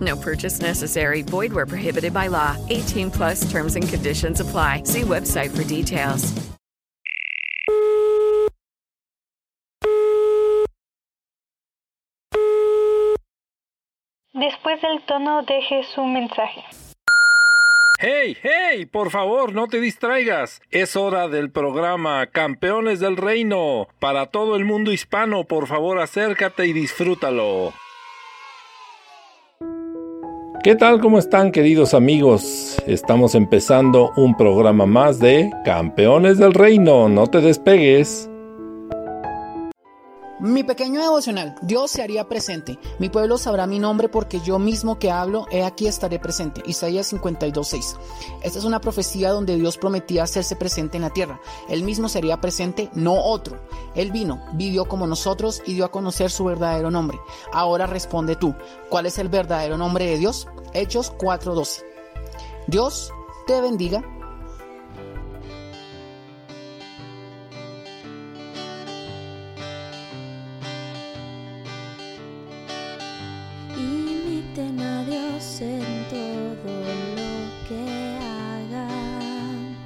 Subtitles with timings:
[0.00, 1.22] No purchase necessary.
[1.22, 2.56] Void where prohibited by law.
[2.68, 4.84] 18 plus terms and conditions apply.
[4.84, 6.32] See website for details.
[14.32, 16.64] Después del tono deje su mensaje.
[17.98, 18.86] ¡Hey, hey!
[18.86, 20.62] Por favor, no te distraigas.
[20.70, 23.88] Es hora del programa Campeones del Reino.
[23.98, 27.74] Para todo el mundo hispano, por favor, acércate y disfrútalo.
[30.62, 31.00] ¿Qué tal?
[31.00, 32.76] ¿Cómo están queridos amigos?
[32.86, 37.08] Estamos empezando un programa más de Campeones del Reino.
[37.08, 38.29] No te despegues.
[40.40, 42.78] Mi pequeño devocional, Dios se haría presente.
[42.98, 46.62] Mi pueblo sabrá mi nombre porque yo mismo que hablo, he aquí estaré presente.
[46.64, 47.98] Isaías 52.6.
[48.42, 51.38] Esta es una profecía donde Dios prometía hacerse presente en la tierra.
[51.68, 53.58] Él mismo sería presente, no otro.
[53.94, 57.20] Él vino, vivió como nosotros y dio a conocer su verdadero nombre.
[57.52, 58.54] Ahora responde tú,
[58.88, 60.48] ¿cuál es el verdadero nombre de Dios?
[60.72, 61.84] Hechos 4.12.
[62.66, 63.12] Dios
[63.46, 64.02] te bendiga
[75.62, 76.72] En todo
[77.16, 77.32] lo
[77.68, 77.84] que
[78.18, 79.76] hagan.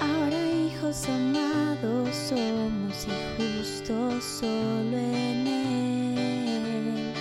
[0.00, 7.12] Ahora hijos amados somos y justos solo en Él.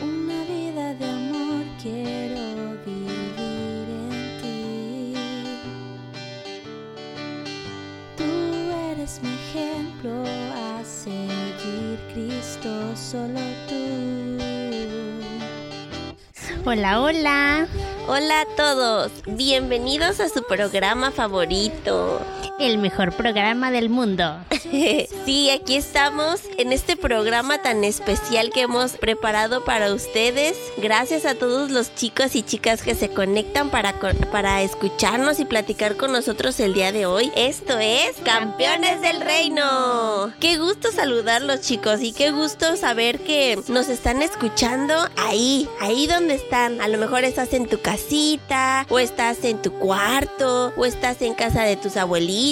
[0.00, 5.14] Una vida de amor quiero vivir en ti.
[8.16, 8.30] Tú
[8.92, 13.83] eres mi ejemplo a seguir, Cristo, solo tú.
[16.66, 17.66] Hola, hola.
[18.08, 19.12] Hola a todos.
[19.26, 22.22] Bienvenidos a su programa favorito.
[22.60, 24.38] El mejor programa del mundo.
[25.24, 30.56] sí, aquí estamos en este programa tan especial que hemos preparado para ustedes.
[30.76, 33.98] Gracias a todos los chicos y chicas que se conectan para,
[34.30, 37.32] para escucharnos y platicar con nosotros el día de hoy.
[37.34, 40.32] Esto es Campeones del Reino.
[40.38, 46.34] Qué gusto saludarlos chicos y qué gusto saber que nos están escuchando ahí, ahí donde
[46.34, 46.80] están.
[46.80, 51.34] A lo mejor estás en tu casita o estás en tu cuarto o estás en
[51.34, 52.43] casa de tus abuelitos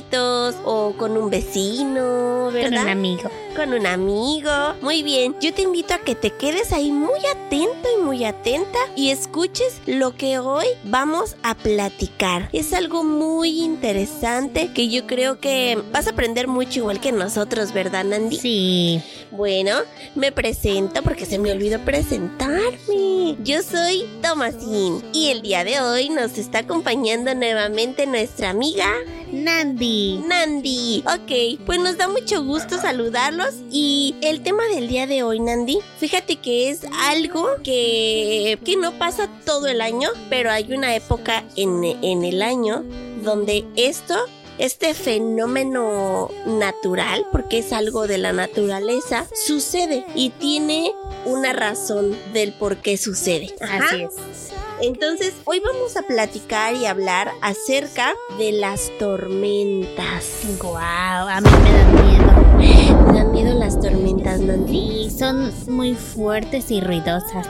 [0.64, 2.70] o con un vecino, ¿verdad?
[2.70, 3.30] Con un amigo.
[3.54, 4.50] Con un amigo.
[4.80, 5.34] Muy bien.
[5.40, 9.80] Yo te invito a que te quedes ahí muy atento y muy atenta y escuches
[9.86, 12.48] lo que hoy vamos a platicar.
[12.52, 17.72] Es algo muy interesante que yo creo que vas a aprender mucho igual que nosotros,
[17.74, 18.38] ¿verdad, Nandi?
[18.38, 19.02] Sí.
[19.30, 19.76] Bueno,
[20.14, 23.11] me presento porque se me olvidó presentarme.
[23.44, 28.88] Yo soy Tomasín y el día de hoy nos está acompañando nuevamente nuestra amiga
[29.30, 30.20] Nandi.
[30.26, 31.04] Nandi.
[31.06, 35.78] Ok, pues nos da mucho gusto saludarlos y el tema del día de hoy, Nandi,
[35.98, 41.44] fíjate que es algo que, que no pasa todo el año, pero hay una época
[41.56, 42.84] en, en el año
[43.22, 44.16] donde esto
[44.58, 50.92] este fenómeno natural, porque es algo de la naturaleza, sucede y tiene
[51.24, 53.54] una razón del por qué sucede.
[53.60, 53.84] Ajá.
[53.86, 54.52] Así es.
[54.80, 60.40] Entonces, hoy vamos a platicar y hablar acerca de las tormentas.
[60.60, 63.06] Wow, a mí me dan miedo.
[63.06, 65.08] ¿Te dan miedo las tormentas, Nandi?
[65.08, 67.46] Sí, son muy fuertes y ruidosas.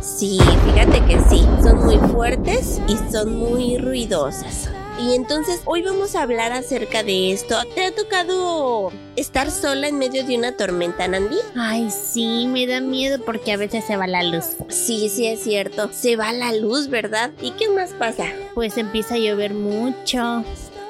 [0.00, 4.68] Sí, fíjate que sí, son muy fuertes y son muy ruidosas.
[5.02, 7.56] Y entonces hoy vamos a hablar acerca de esto.
[7.74, 11.36] ¿Te ha tocado estar sola en medio de una tormenta, Nandi?
[11.56, 14.44] Ay, sí, me da miedo porque a veces se va la luz.
[14.68, 15.90] Sí, sí es cierto.
[15.92, 17.32] Se va la luz, ¿verdad?
[17.42, 18.26] ¿Y qué más pasa?
[18.54, 20.44] Pues empieza a llover mucho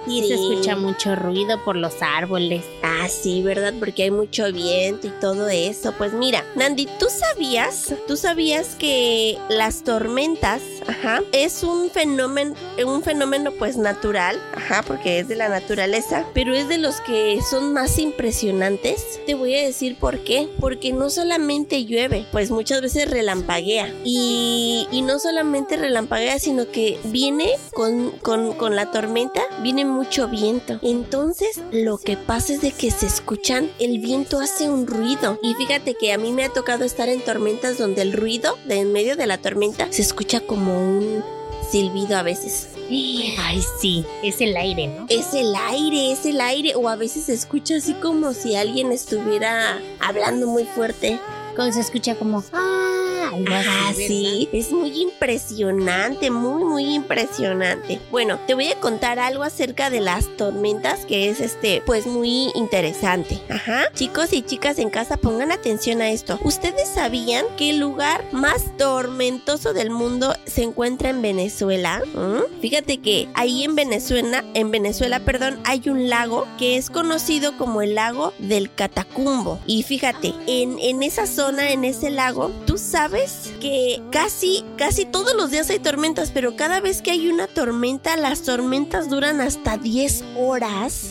[0.07, 0.29] y Sí.
[0.29, 2.65] se escucha mucho ruido por los árboles.
[2.83, 3.73] Ah, sí, ¿verdad?
[3.79, 5.95] Porque hay mucho viento y todo eso.
[5.97, 7.95] Pues mira, Nandi, ¿tú sabías?
[8.09, 15.19] ¿Tú sabías que las tormentas, ajá, es un fenómeno, un fenómeno pues natural, ajá, porque
[15.19, 19.21] es de la naturaleza, pero es de los que son más impresionantes?
[19.27, 20.49] Te voy a decir por qué.
[20.61, 23.93] Porque no solamente llueve, pues muchas veces relampaguea.
[24.05, 30.79] Y, no solamente relampaguea, sino que viene con, con, con la tormenta, viene mucho viento.
[30.81, 35.41] Entonces, lo que pasa es de que se escuchan, el viento hace un ruido.
[35.43, 38.77] Y fíjate que a mí me ha tocado estar en tormentas donde el ruido de
[38.77, 41.25] en medio de la tormenta se escucha como un
[41.71, 42.69] silbido a veces.
[42.89, 45.07] Ay, sí, es el aire, ¿no?
[45.09, 46.75] Es el aire, es el aire.
[46.75, 51.19] O a veces se escucha así como si alguien estuviera hablando muy fuerte.
[51.55, 52.92] Cuando se escucha como, ah,
[53.35, 53.55] algo
[53.91, 58.01] así, Ah, es muy impresionante, muy, muy impresionante.
[58.11, 62.51] Bueno, te voy a contar algo acerca de las tormentas que es este, pues muy
[62.55, 63.41] interesante.
[63.49, 63.85] Ajá.
[63.95, 66.39] Chicos y chicas en casa, pongan atención a esto.
[66.43, 72.03] ¿Ustedes sabían que el lugar más tormentoso del mundo se encuentra en Venezuela?
[72.15, 72.61] ¿Mm?
[72.61, 77.83] Fíjate que ahí en Venezuela, en Venezuela, perdón, hay un lago que es conocido como
[77.83, 79.61] el lago del Catacumbo.
[79.67, 83.22] Y fíjate, en, en esa zona, en ese lago, tú sabes
[83.61, 88.17] que casi, casi todos los días hay tormentas, pero cada vez que hay una tormenta,
[88.17, 91.11] las tormentas duran hasta 10 horas.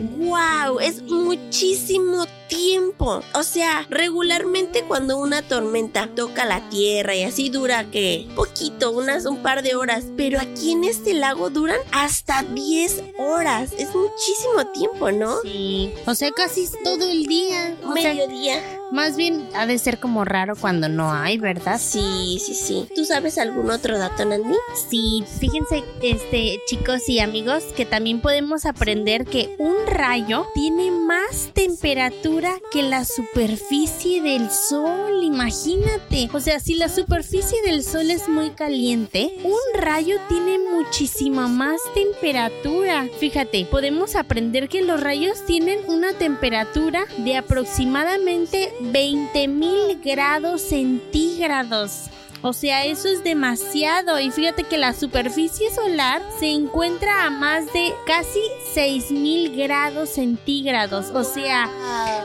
[0.00, 0.80] ¡Wow!
[0.80, 3.22] Es muchísimo tiempo.
[3.34, 9.26] O sea, regularmente cuando una tormenta toca la tierra y así dura que poquito, unas
[9.26, 13.72] un par de horas, pero aquí en este lago duran hasta 10 horas.
[13.76, 15.40] Es muchísimo tiempo, ¿no?
[15.42, 17.76] Sí, o sea, casi todo el día.
[17.84, 18.79] O sea, Mediodía.
[18.90, 21.80] Más bien ha de ser como raro cuando no hay, ¿verdad?
[21.80, 22.88] Sí, sí, sí.
[22.94, 24.54] ¿Tú sabes algún otro dato, Nandi?
[24.88, 31.50] Sí, fíjense, este, chicos y amigos, que también podemos aprender que un rayo tiene más
[31.54, 36.28] temperatura que la superficie del sol, imagínate.
[36.32, 41.80] O sea, si la superficie del sol es muy caliente, un rayo tiene muchísima más
[41.94, 43.06] temperatura.
[43.18, 52.10] Fíjate, podemos aprender que los rayos tienen una temperatura de aproximadamente 20 mil grados centígrados.
[52.42, 54.18] O sea, eso es demasiado.
[54.18, 58.40] Y fíjate que la superficie solar se encuentra a más de casi
[58.72, 61.10] 6000 grados centígrados.
[61.10, 61.68] O sea,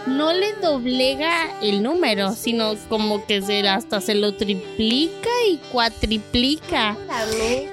[0.07, 6.96] no le doblega el número, sino como que se, hasta se lo triplica y cuatriplica.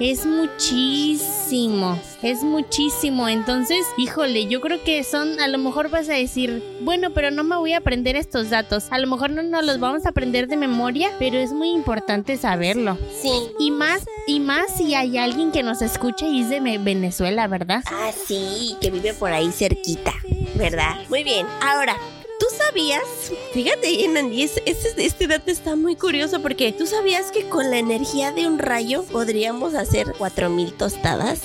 [0.01, 3.29] Es muchísimo, es muchísimo.
[3.29, 7.45] Entonces, híjole, yo creo que son, a lo mejor vas a decir, bueno, pero no
[7.45, 8.85] me voy a aprender estos datos.
[8.91, 12.37] A lo mejor no nos los vamos a aprender de memoria, pero es muy importante
[12.37, 12.97] saberlo.
[13.21, 13.31] Sí.
[13.59, 17.83] Y más, y más si hay alguien que nos escucha y es de Venezuela, ¿verdad?
[17.87, 20.13] Ah, sí, que vive por ahí cerquita,
[20.55, 20.97] ¿verdad?
[21.09, 21.47] Muy bien.
[21.61, 21.97] Ahora,
[22.39, 23.03] ¿tú sabías?
[23.53, 27.79] Fíjate, Nandi, es- este, este dato está muy curioso porque ¿tú sabías que con la
[27.79, 31.41] energía de un rayo podríamos hacer 4000 tostadas?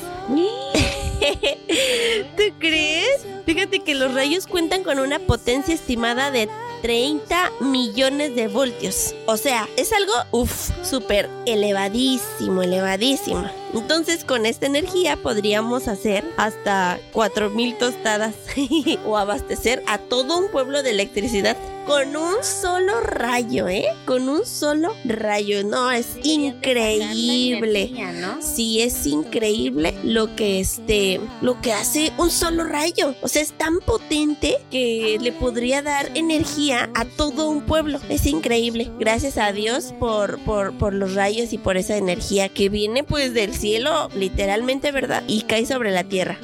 [2.37, 3.25] ¿Tú crees?
[3.45, 6.49] Fíjate que los rayos cuentan con una potencia estimada de
[6.81, 9.15] 30 millones de voltios.
[9.25, 13.49] O sea, es algo, uff, súper elevadísimo, elevadísimo.
[13.73, 18.35] Entonces, con esta energía podríamos hacer hasta 4000 tostadas
[19.05, 21.57] o abastecer a todo un pueblo de electricidad
[21.87, 23.85] con un solo rayo, ¿eh?
[24.05, 25.63] Con un solo rayo.
[25.63, 27.91] No, es increíble.
[28.19, 28.41] ¿no?
[28.41, 33.15] Sí, es increíble lo que este, lo que hace un solo rayo.
[33.21, 37.99] O sea, es tan potente que le podría dar energía a todo un pueblo.
[38.09, 38.91] Es increíble.
[38.99, 43.33] Gracias a Dios por, por, por los rayos y por esa energía que viene pues
[43.33, 45.23] del cielo, literalmente, ¿verdad?
[45.27, 46.37] Y cae sobre la tierra.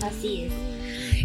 [0.00, 0.61] Así es.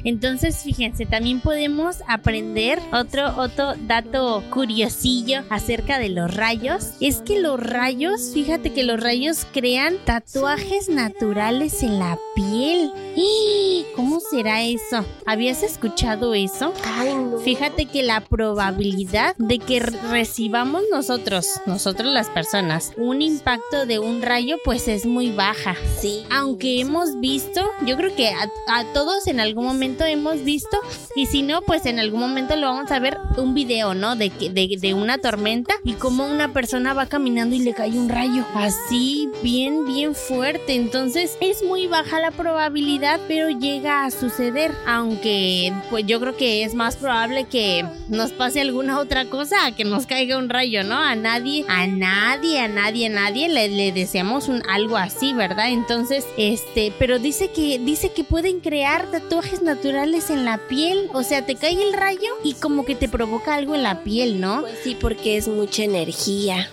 [0.08, 6.92] Entonces, fíjense, también podemos aprender otro, otro dato curiosillo acerca de los rayos.
[7.02, 12.90] Es que los rayos, fíjate que los rayos crean tatuajes naturales en la piel.
[13.18, 13.86] ¡Y!
[13.98, 15.04] ¿Cómo será eso?
[15.26, 16.74] ¿Habías escuchado eso?
[16.86, 17.40] Ay, no.
[17.40, 24.00] Fíjate que la probabilidad de que re- recibamos nosotros, nosotros las personas, un impacto de
[24.00, 25.76] un rayo, pues es muy baja.
[26.00, 26.24] Sí.
[26.30, 30.78] Aunque hemos visto, yo creo que a, a todos en algún momento hemos visto
[31.16, 34.16] y si no, pues en algún momento lo vamos a ver un video, ¿no?
[34.16, 38.10] De, de, de una tormenta y cómo una persona va caminando y le cae un
[38.10, 38.46] rayo.
[38.54, 40.76] Así, bien, bien fuerte.
[40.76, 44.72] Entonces es muy baja la probabilidad, pero llega a suceder.
[44.86, 49.84] Aunque, pues yo creo que es más probable que nos pase alguna otra cosa que
[49.84, 50.98] nos caiga un rayo, ¿no?
[50.98, 55.70] A nadie, a nadie, a nadie, a nadie le, deseamos algo así, ¿verdad?
[55.70, 61.10] Entonces, este, pero dice que, dice que pueden crear tatuajes naturales en la piel.
[61.14, 64.42] O sea, te cae el rayo y como que te provoca algo en la piel,
[64.42, 64.62] ¿no?
[64.62, 66.70] Pues sí, porque es mucha energía.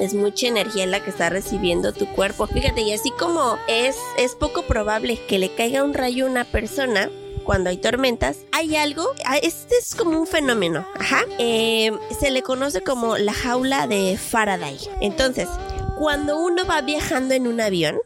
[0.00, 2.46] Es mucha energía la que está recibiendo tu cuerpo.
[2.46, 6.44] Fíjate, y así como es, es poco probable que le caiga un rayo a una
[6.44, 7.10] persona,
[7.44, 9.04] cuando hay tormentas, hay algo,
[9.42, 14.78] este es como un fenómeno, ajá, eh, se le conoce como la jaula de Faraday.
[15.02, 15.48] Entonces,
[15.96, 18.00] cuando uno va viajando en un avión,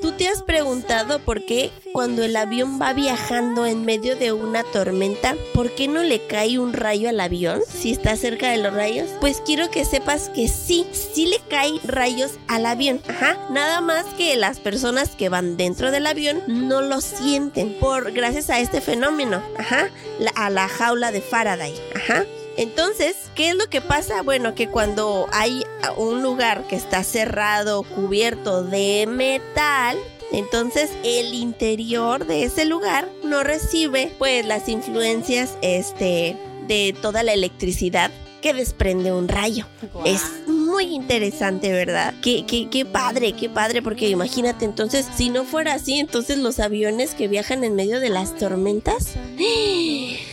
[0.00, 4.64] tú te has preguntado por qué cuando el avión va viajando en medio de una
[4.64, 8.74] tormenta, ¿por qué no le cae un rayo al avión si está cerca de los
[8.74, 9.10] rayos?
[9.20, 14.04] Pues quiero que sepas que sí, sí le caen rayos al avión, ajá, nada más
[14.16, 18.80] que las personas que van dentro del avión no lo sienten por gracias a este
[18.80, 19.88] fenómeno, ajá,
[20.34, 22.24] a la jaula de Faraday, ajá.
[22.56, 24.22] Entonces, ¿qué es lo que pasa?
[24.22, 25.64] Bueno, que cuando hay
[25.96, 29.98] un lugar que está cerrado, cubierto de metal,
[30.32, 36.36] entonces el interior de ese lugar no recibe pues las influencias este
[36.68, 39.66] de toda la electricidad que desprende un rayo.
[40.04, 42.14] Es muy interesante, ¿verdad?
[42.22, 46.58] Qué, qué, qué padre, qué padre, porque imagínate entonces, si no fuera así, entonces los
[46.58, 49.14] aviones que viajan en medio de las tormentas,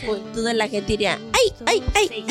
[0.06, 2.24] pues toda la gente diría, ¡ay, ay, ay!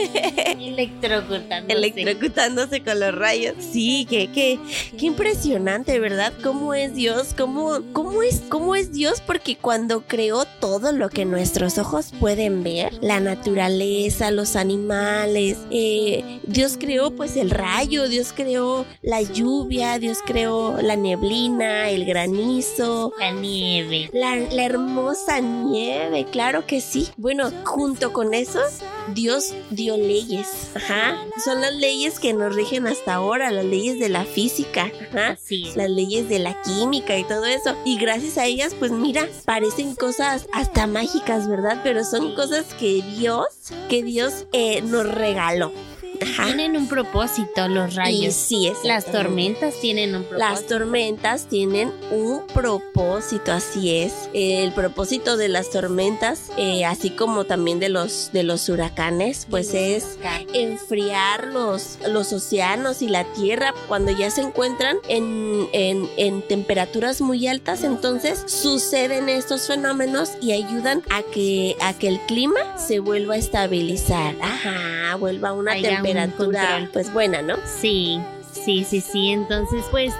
[0.60, 1.72] Electrocutándose.
[1.76, 3.54] electrocutándose con los rayos.
[3.58, 4.58] Sí, que, que,
[4.98, 6.32] qué impresionante, ¿verdad?
[6.42, 7.34] ¿Cómo es Dios?
[7.36, 9.22] ¿Cómo, cómo, es, ¿Cómo es Dios?
[9.26, 16.40] Porque cuando creó todo lo que nuestros ojos pueden ver, la naturaleza, los animales, eh,
[16.44, 23.12] Dios creó pues el rayo, Dios creó la lluvia, Dios creó la neblina, el granizo,
[23.18, 24.10] La nieve.
[24.12, 27.08] la, la hermosa nieve, claro que sí.
[27.16, 28.60] Bueno, junto con eso,
[29.08, 30.46] Dios dio leyes.
[30.74, 31.16] Ajá.
[31.44, 34.90] Son las leyes que nos rigen hasta ahora, las leyes de la física.
[35.10, 35.38] Ajá.
[35.76, 37.76] Las leyes de la química y todo eso.
[37.84, 41.80] Y gracias a ellas, pues mira, parecen cosas hasta mágicas, ¿verdad?
[41.82, 43.46] Pero son cosas que Dios,
[43.88, 45.72] que Dios eh, nos regaló.
[46.22, 46.44] Ajá.
[46.46, 48.34] Tienen un propósito los rayos.
[48.34, 50.50] sí, Las tormentas tienen un propósito.
[50.50, 54.12] Las tormentas tienen un propósito, así es.
[54.32, 59.74] El propósito de las tormentas, eh, así como también de los de los huracanes, pues
[59.74, 60.18] es
[60.52, 67.20] enfriar los, los océanos y la tierra cuando ya se encuentran en, en, en temperaturas
[67.20, 67.84] muy altas.
[67.84, 73.38] Entonces suceden estos fenómenos y ayudan a que, a que el clima se vuelva a
[73.38, 74.34] estabilizar.
[74.40, 75.82] Ajá, vuelva a una un
[76.14, 77.56] temperatura pues buena, ¿no?
[77.66, 78.20] Sí,
[78.52, 79.30] sí, sí, sí.
[79.30, 80.12] Entonces, pues,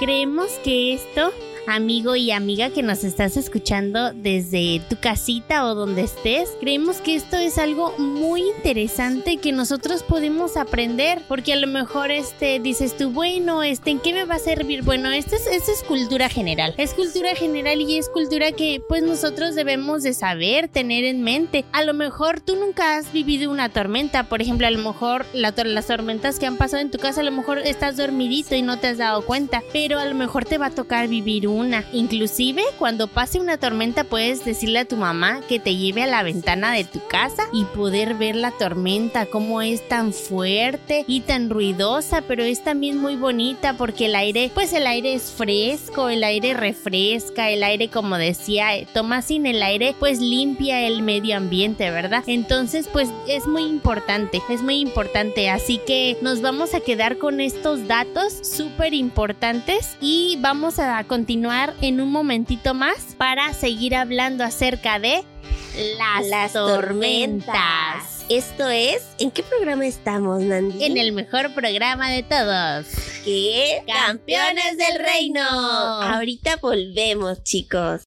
[0.00, 1.32] creemos que esto,
[1.66, 7.16] amigo y amiga que nos estás escuchando desde tu casita o donde estés, creemos que
[7.16, 12.96] esto es algo muy interesante que nosotros podemos aprender, porque a lo mejor este dices
[12.96, 14.82] tú, bueno, este, ¿en qué me va a servir?
[14.82, 16.74] Bueno, esto es, esto es cultura general.
[16.76, 21.64] Es cultura general y es cultura que pues nosotros debemos de saber, tener en mente.
[21.72, 25.54] A lo mejor tú nunca has vivido una tormenta, por ejemplo, a lo mejor la
[25.64, 28.78] las tormentas que han pasado en tu casa, a lo mejor estás dormidito y no
[28.78, 31.48] te has dado cuenta, pero a lo mejor te va a tocar vivir
[31.92, 36.22] Inclusive, cuando pase una tormenta, puedes decirle a tu mamá que te lleve a la
[36.22, 41.48] ventana de tu casa y poder ver la tormenta, cómo es tan fuerte y tan
[41.48, 46.24] ruidosa, pero es también muy bonita porque el aire, pues el aire es fresco, el
[46.24, 52.22] aire refresca, el aire, como decía Tomasin, el aire pues limpia el medio ambiente, ¿verdad?
[52.26, 55.48] Entonces, pues es muy importante, es muy importante.
[55.48, 61.45] Así que nos vamos a quedar con estos datos súper importantes y vamos a continuar
[61.80, 65.22] en un momentito más para seguir hablando acerca de
[65.98, 67.46] las, Las tormentas.
[67.46, 68.24] tormentas.
[68.28, 70.84] Esto es, ¿en qué programa estamos, Nandi?
[70.84, 72.86] En el mejor programa de todos.
[73.24, 73.82] ¿Qué?
[73.86, 75.42] Campeones del Reino.
[75.42, 78.02] Ahorita volvemos, chicos.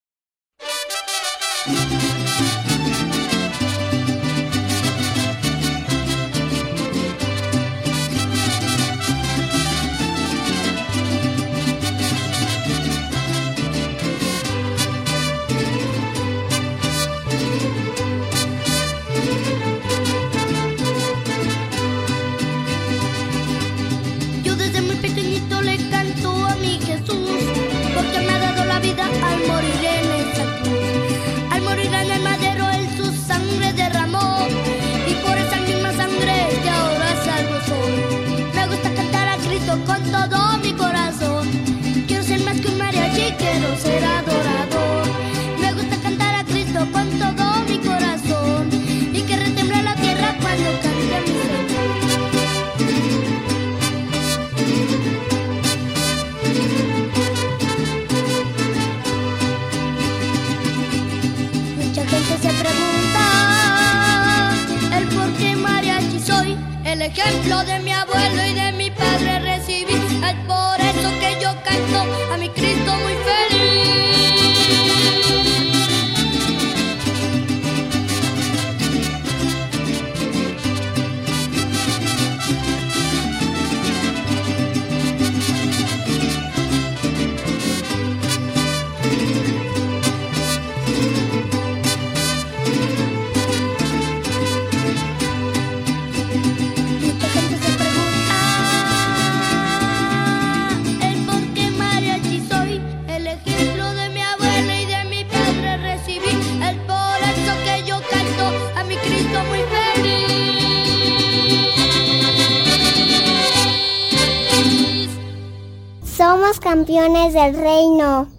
[116.79, 118.38] Campeones del reino.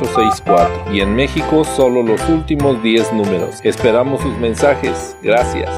[0.91, 3.59] y en México solo los últimos 10 números.
[3.63, 5.15] Esperamos sus mensajes.
[5.21, 5.69] Gracias.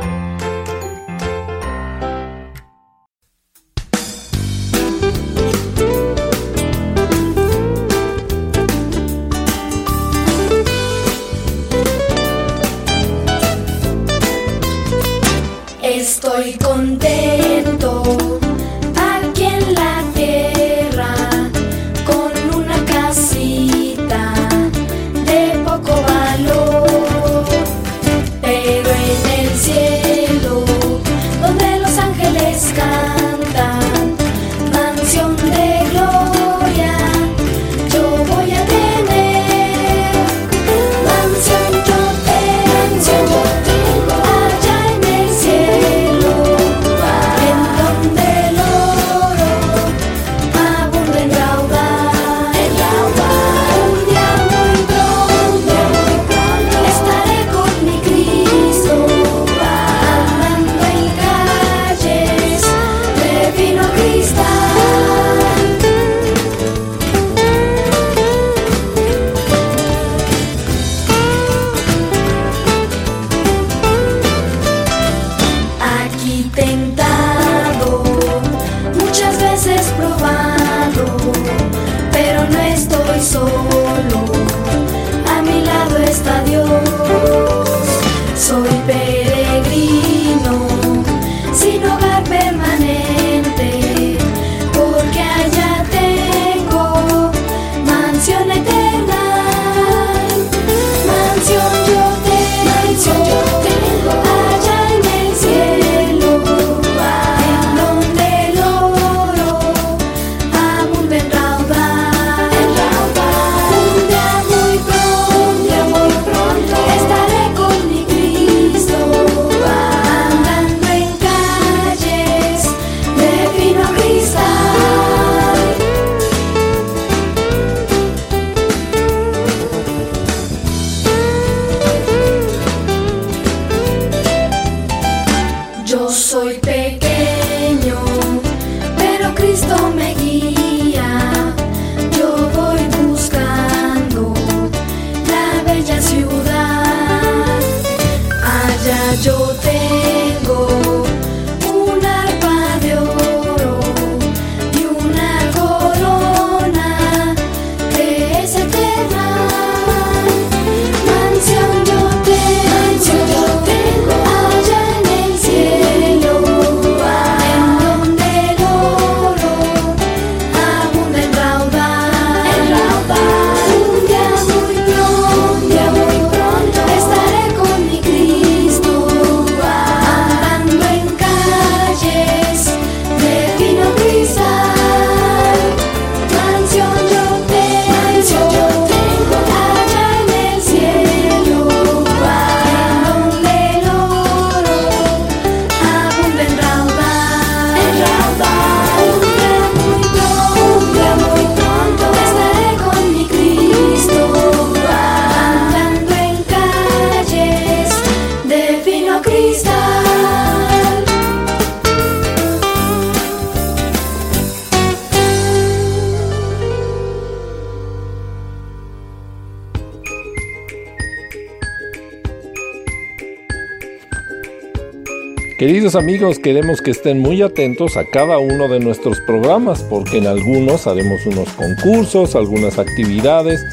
[225.66, 230.28] Queridos amigos, queremos que estén muy atentos a cada uno de nuestros programas porque en
[230.28, 233.66] algunos haremos unos concursos, algunas actividades.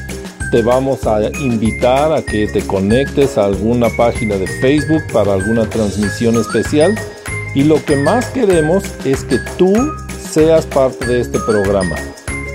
[0.53, 5.69] Te vamos a invitar a que te conectes a alguna página de Facebook para alguna
[5.69, 6.95] transmisión especial.
[7.55, 9.73] Y lo que más queremos es que tú
[10.17, 11.97] seas parte de este programa.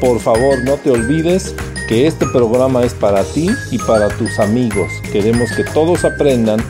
[0.01, 1.55] Por favor, no te olvides
[1.91, 4.91] que este programa es para ti y para tus amigos.
[5.13, 6.65] Queremos que todos aprendan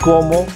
[0.00, 0.46] cómo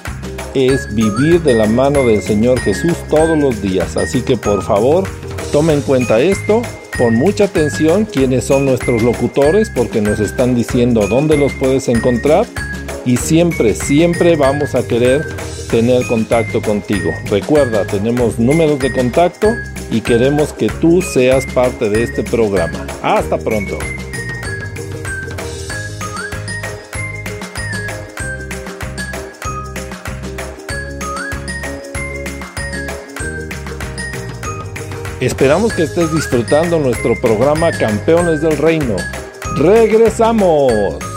[0.66, 3.96] es vivir de la mano del Señor Jesús todos los días.
[3.96, 5.04] Así que por favor,
[5.52, 6.62] toma en cuenta esto,
[6.98, 12.46] pon mucha atención quiénes son nuestros locutores porque nos están diciendo dónde los puedes encontrar
[13.04, 15.24] y siempre, siempre vamos a querer
[15.70, 17.10] tener contacto contigo.
[17.30, 19.48] Recuerda, tenemos números de contacto
[19.90, 22.86] y queremos que tú seas parte de este programa.
[23.02, 23.78] Hasta pronto.
[35.20, 38.94] Esperamos que estés disfrutando nuestro programa Campeones del Reino.
[39.56, 41.07] ¡Regresamos!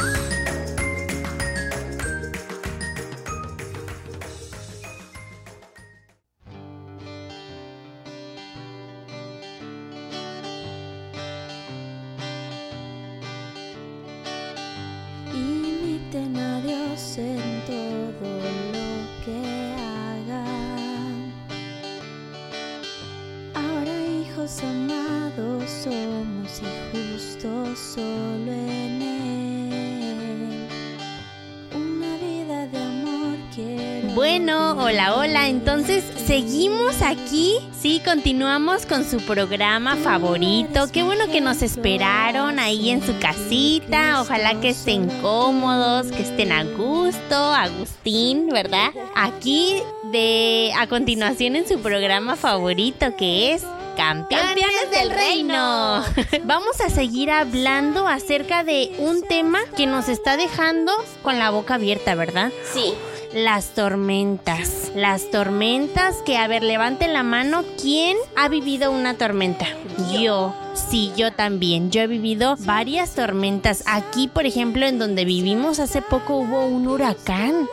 [34.21, 35.47] Bueno, hola, hola.
[35.47, 37.55] Entonces, seguimos aquí.
[37.75, 40.91] Sí, continuamos con su programa favorito.
[40.93, 44.21] Qué bueno que nos esperaron ahí en su casita.
[44.21, 47.35] Ojalá que estén cómodos, que estén a gusto.
[47.35, 48.91] Agustín, ¿verdad?
[49.15, 49.81] Aquí
[50.11, 53.63] de a continuación en su programa favorito que es
[53.97, 56.03] Campeones del Reino.
[56.43, 60.91] Vamos a seguir hablando acerca de un tema que nos está dejando
[61.23, 62.51] con la boca abierta, ¿verdad?
[62.71, 62.93] Sí.
[63.33, 64.91] Las tormentas.
[64.93, 67.63] Las tormentas que, a ver, levanten la mano.
[67.81, 69.65] ¿Quién ha vivido una tormenta?
[70.11, 70.53] Yo.
[70.73, 71.91] Sí, yo también.
[71.91, 73.83] Yo he vivido varias tormentas.
[73.85, 77.69] Aquí, por ejemplo, en donde vivimos hace poco hubo un huracán.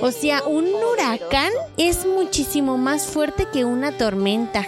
[0.00, 4.66] O sea, un huracán es muchísimo más fuerte que una tormenta.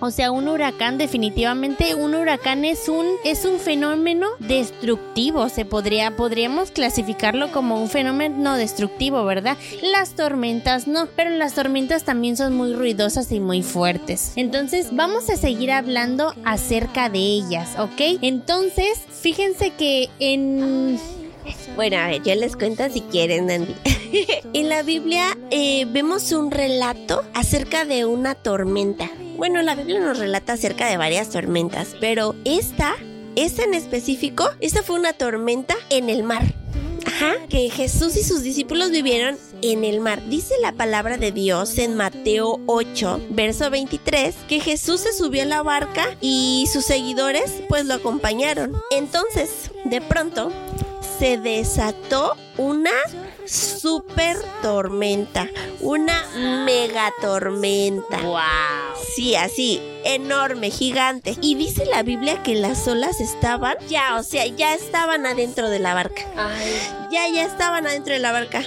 [0.00, 6.16] O sea, un huracán definitivamente, un huracán es un es un fenómeno destructivo, se podría
[6.16, 9.56] podríamos clasificarlo como un fenómeno destructivo, ¿verdad?
[9.82, 14.32] Las tormentas no, pero las tormentas también son muy ruidosas y muy fuertes.
[14.36, 18.18] Entonces, vamos a seguir hablando acerca de ellas, ¿ok?
[18.22, 20.98] Entonces, fíjense que en
[21.76, 23.74] Bueno, a ver, yo les cuento si quieren, Andy.
[24.52, 29.10] en la Biblia eh, vemos un relato acerca de una tormenta.
[29.36, 32.96] Bueno, la Biblia nos relata acerca de varias tormentas, pero esta,
[33.36, 36.42] esta en específico, esta fue una tormenta en el mar.
[37.06, 40.22] Ajá, que Jesús y sus discípulos vivieron en el mar.
[40.28, 45.46] Dice la palabra de Dios en Mateo 8, verso 23, que Jesús se subió a
[45.46, 48.76] la barca y sus seguidores pues lo acompañaron.
[48.90, 50.52] Entonces, de pronto,
[51.18, 52.90] se desató una
[53.46, 55.48] super tormenta,
[55.80, 56.24] una
[56.64, 58.20] mega tormenta.
[58.22, 58.38] wow.
[59.14, 61.36] Sí, así, enorme, gigante.
[61.40, 65.78] Y dice la Biblia que las olas estaban ya, o sea, ya estaban adentro de
[65.78, 66.22] la barca.
[67.10, 68.62] Ya, ya estaban adentro de la barca.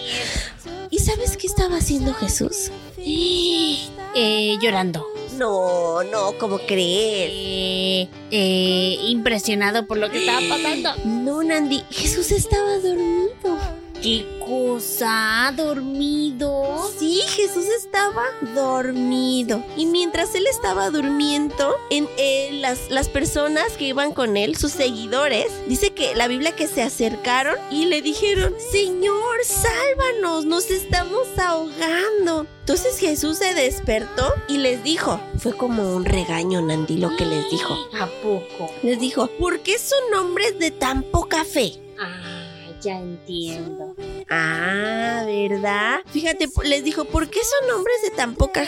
[0.89, 2.71] ¿Y sabes qué estaba haciendo Jesús?
[2.97, 5.10] Eh, llorando.
[5.41, 7.31] No, no, ¿cómo crees?
[7.33, 10.91] Eh, eh, impresionado por lo que estaba pasando.
[11.03, 13.57] No, Nandi, Jesús estaba dormido.
[14.03, 15.51] ¿Qué cosa?
[15.57, 16.91] ¿Dormido?
[16.95, 18.23] Sí, Jesús estaba
[18.53, 19.65] dormido.
[19.75, 24.71] Y mientras él estaba durmiendo, en, eh, las, las personas que iban con él, sus
[24.71, 31.27] seguidores, dice que la Biblia que se acercaron y le dijeron, Señor, sálvanos, nos estamos
[31.39, 32.45] ahogando.
[32.71, 37.49] Entonces Jesús se despertó y les dijo, fue como un regaño, Nandi, lo que les
[37.51, 37.73] dijo.
[37.99, 38.73] ¿A poco?
[38.81, 41.73] Les dijo, ¿por qué son hombres de tan poca fe?
[41.99, 43.93] Ah, ya entiendo.
[44.29, 45.99] Ah, ¿verdad?
[46.13, 48.63] Fíjate, les dijo, ¿por qué son hombres de tan poca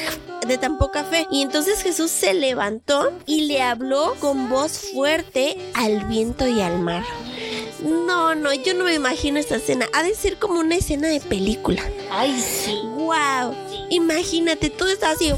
[0.46, 1.26] de tan poca fe?
[1.32, 6.78] Y entonces Jesús se levantó y le habló con voz fuerte al viento y al
[6.78, 7.06] mar.
[7.82, 9.88] No, no, yo no me imagino esta escena.
[9.94, 11.82] Ha de ser como una escena de película.
[12.12, 12.82] Ay, sí.
[12.96, 13.73] Wow.
[13.90, 15.32] Imagínate, todo está así.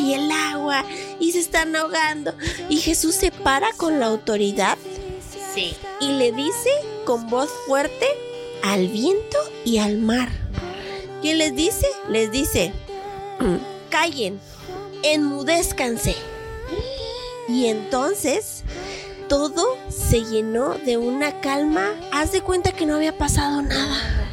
[0.00, 0.84] Y el agua.
[1.18, 2.34] Y se están ahogando.
[2.68, 4.78] Y Jesús se para con la autoridad
[5.54, 5.74] Sí.
[6.00, 6.70] y le dice
[7.04, 8.06] con voz fuerte
[8.62, 10.28] al viento y al mar,
[11.22, 11.86] ¿Qué les dice?
[12.08, 12.72] Les dice,
[13.90, 14.40] callen,
[15.02, 16.14] enmudézcanse.
[17.48, 18.62] Y entonces
[19.28, 21.90] todo se llenó de una calma.
[22.12, 24.29] Haz de cuenta que no había pasado nada.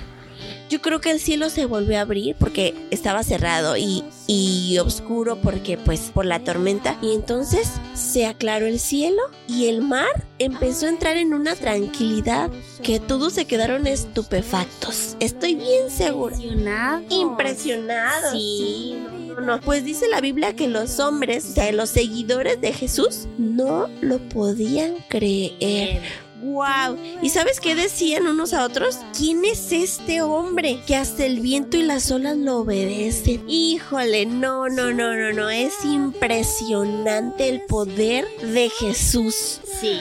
[0.70, 5.38] Yo creo que el cielo se volvió a abrir porque estaba cerrado y, y oscuro
[5.42, 6.98] porque pues por la tormenta.
[7.02, 12.52] Y entonces se aclaró el cielo y el mar empezó a entrar en una tranquilidad
[12.84, 15.16] que todos se quedaron estupefactos.
[15.20, 16.36] Estoy bien segura.
[16.36, 17.12] Impresionados.
[17.12, 18.32] Impresionados.
[18.34, 18.98] Sí.
[19.30, 23.88] No, no, pues dice la Biblia que los hombres, de los seguidores de Jesús, no
[24.02, 26.27] lo podían creer.
[26.42, 26.98] ¡Wow!
[27.22, 29.00] ¿Y sabes qué decían unos a otros?
[29.18, 33.44] ¿Quién es este hombre que hasta el viento y las olas lo obedecen?
[33.50, 35.50] Híjole, no, no, no, no, no.
[35.50, 39.62] Es impresionante el poder de Jesús.
[39.82, 40.00] Sí.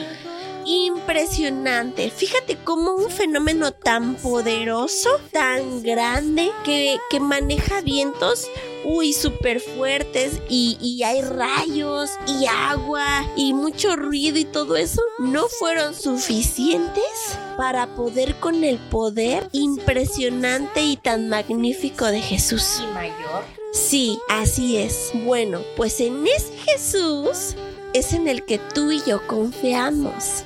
[0.65, 2.11] Impresionante.
[2.11, 8.47] Fíjate cómo un fenómeno tan poderoso, tan grande, que, que maneja vientos
[8.83, 15.01] uy, súper fuertes y, y hay rayos y agua y mucho ruido y todo eso,
[15.19, 17.03] no fueron suficientes
[17.57, 22.81] para poder con el poder impresionante y tan magnífico de Jesús.
[22.83, 23.43] Y mayor.
[23.73, 25.11] Sí, así es.
[25.13, 27.55] Bueno, pues en ese Jesús
[27.93, 30.43] es en el que tú y yo confiamos.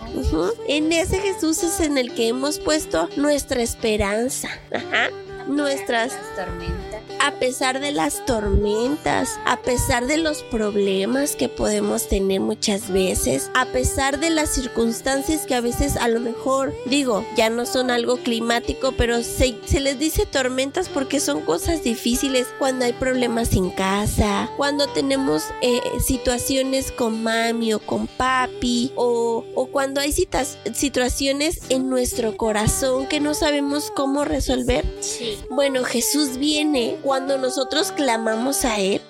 [0.67, 4.49] En ese Jesús es en el que hemos puesto nuestra esperanza.
[4.73, 5.09] Ajá.
[5.47, 6.90] Nuestras tormentas.
[7.21, 13.51] A pesar de las tormentas, a pesar de los problemas que podemos tener muchas veces,
[13.53, 17.91] a pesar de las circunstancias que a veces a lo mejor, digo, ya no son
[17.91, 23.53] algo climático, pero se, se les dice tormentas porque son cosas difíciles cuando hay problemas
[23.53, 30.11] en casa, cuando tenemos eh, situaciones con mami o con papi, o, o cuando hay
[30.11, 34.85] citas, situaciones en nuestro corazón que no sabemos cómo resolver.
[35.01, 35.37] Sí.
[35.51, 39.01] Bueno, Jesús viene cuando nosotros clamamos a Él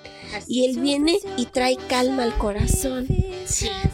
[0.48, 3.06] y Él viene y trae calma al corazón.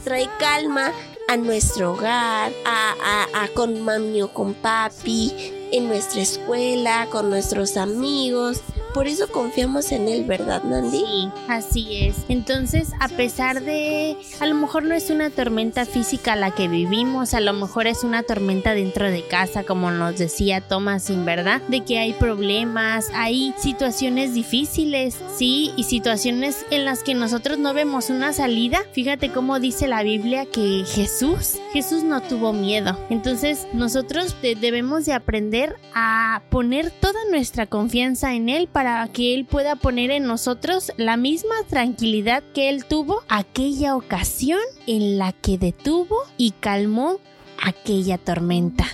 [0.03, 0.93] Trae calma
[1.29, 7.29] a nuestro hogar, a, a- a con mami o con papi, en nuestra escuela, con
[7.29, 8.63] nuestros amigos.
[8.95, 10.99] Por eso confiamos en Él, ¿verdad, Nandi?
[10.99, 12.17] Sí, así es.
[12.29, 17.35] Entonces, a pesar de, a lo mejor no es una tormenta física la que vivimos,
[17.35, 21.61] a lo mejor es una tormenta dentro de casa, como nos decía Thomas, en verdad,
[21.69, 27.75] de que hay problemas, hay situaciones difíciles, sí, y situaciones en las que nosotros no
[27.75, 28.81] vemos una salida.
[28.93, 32.99] Fíjate cómo dice la Biblia que Jesús, Jesús no tuvo miedo.
[33.11, 38.69] Entonces, nosotros de- debemos de aprender a poner toda nuestra confianza en Él
[39.13, 45.19] que Él pueda poner en nosotros la misma tranquilidad que Él tuvo aquella ocasión en
[45.19, 47.19] la que detuvo y calmó
[47.63, 48.85] aquella tormenta.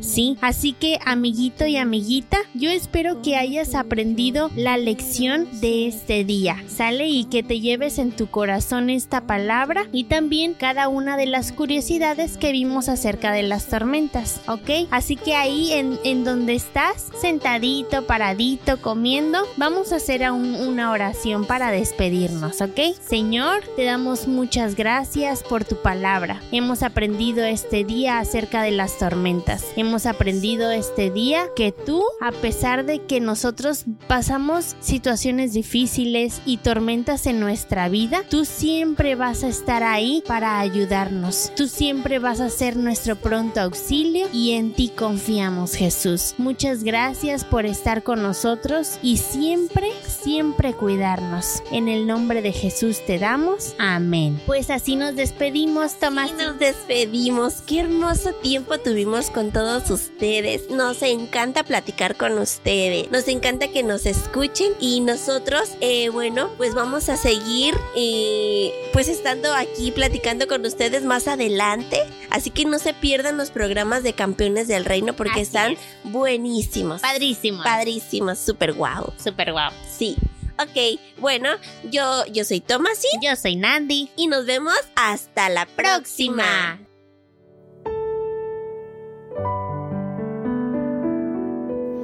[0.00, 6.24] Sí, así que amiguito y amiguita, yo espero que hayas aprendido la lección de este
[6.24, 7.08] día, ¿sale?
[7.08, 11.52] Y que te lleves en tu corazón esta palabra y también cada una de las
[11.52, 14.88] curiosidades que vimos acerca de las tormentas, ¿ok?
[14.90, 21.44] Así que ahí en, donde estás, sentadito, paradito, comiendo, vamos a hacer un- una oración
[21.46, 22.80] para despedirnos, ¿ok?
[23.06, 26.40] Señor, te damos muchas gracias por tu palabra.
[26.52, 29.64] Hemos aprendido este día acerca de las tormentas.
[29.76, 36.58] Hemos aprendido este día que tú, a pesar de que nosotros pasamos situaciones difíciles y
[36.58, 41.52] tormentas en nuestra vida, tú siempre vas a estar ahí para ayudarnos.
[41.56, 46.34] Tú siempre vas a ser nuestro pronto auxilio y en ti confiamos, Jesús.
[46.38, 51.62] Muchas gracias por estar con nosotros y siempre, siempre cuidarnos.
[51.72, 53.74] En el nombre de Jesús te damos.
[53.78, 54.40] Amén.
[54.46, 56.32] Pues así nos despedimos, Tomás.
[56.34, 57.62] Nos despedimos.
[57.66, 58.03] Qué hermoso
[58.42, 60.68] tiempo tuvimos con todos ustedes.
[60.70, 63.10] Nos encanta platicar con ustedes.
[63.10, 64.72] Nos encanta que nos escuchen.
[64.80, 71.02] Y nosotros, eh, bueno, pues vamos a seguir eh, pues estando aquí platicando con ustedes
[71.04, 71.98] más adelante.
[72.30, 75.78] Así que no se pierdan los programas de Campeones del Reino porque Así están es.
[76.04, 77.00] buenísimos.
[77.00, 77.62] Padrísimo.
[77.62, 79.12] Padrísimos, súper guau.
[79.22, 79.72] Super guau.
[79.90, 80.16] Sí.
[80.58, 81.48] Ok, bueno,
[81.90, 84.10] yo, yo soy Tomasi Yo soy Nandi.
[84.14, 86.78] y nos vemos hasta la próxima.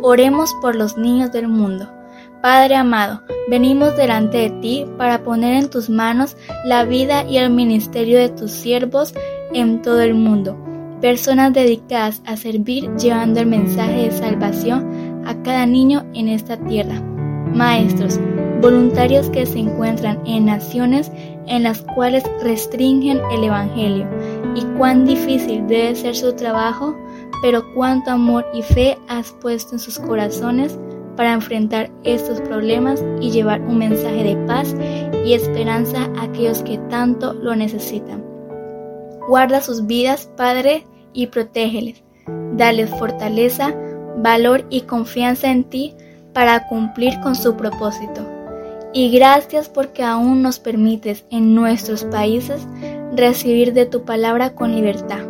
[0.02, 1.86] Oremos por los niños del mundo.
[2.42, 7.50] Padre amado, venimos delante de ti para poner en tus manos la vida y el
[7.50, 9.12] ministerio de tus siervos
[9.52, 10.56] en todo el mundo,
[11.02, 17.02] personas dedicadas a servir llevando el mensaje de salvación a cada niño en esta tierra.
[17.52, 18.18] Maestros,
[18.62, 21.12] voluntarios que se encuentran en naciones
[21.46, 24.08] en las cuales restringen el Evangelio
[24.54, 26.96] y cuán difícil debe ser su trabajo,
[27.42, 30.78] pero cuánto amor y fe has puesto en sus corazones
[31.16, 34.74] para enfrentar estos problemas y llevar un mensaje de paz
[35.24, 38.24] y esperanza a aquellos que tanto lo necesitan.
[39.28, 42.02] Guarda sus vidas, Padre, y protégeles.
[42.56, 43.74] Dales fortaleza,
[44.16, 45.94] valor y confianza en ti
[46.32, 48.26] para cumplir con su propósito.
[48.92, 52.66] Y gracias porque aún nos permites en nuestros países
[53.14, 55.29] recibir de tu palabra con libertad.